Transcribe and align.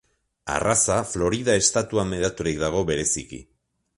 Arraza 0.53 0.95
Florida 1.09 1.57
estatuan 1.65 2.17
hedaturik 2.19 2.59
dago 2.65 2.83
bereziki. 2.91 3.43